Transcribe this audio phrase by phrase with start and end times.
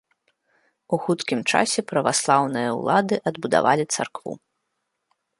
[0.95, 4.33] У хуткім часе праваслаўныя ўлады адбудавалі царкву.